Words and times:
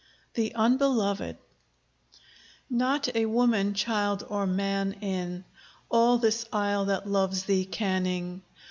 THE 0.33 0.51
UNBELOVED 0.55 1.37
Not 2.71 3.15
a 3.15 3.27
woman, 3.27 3.75
child, 3.75 4.25
or 4.27 4.47
man 4.47 4.93
in 4.93 5.45
All 5.89 6.17
this 6.17 6.43
isle 6.51 6.85
that 6.85 7.07
loves 7.07 7.43
thee, 7.43 7.65
Canning. 7.65 8.41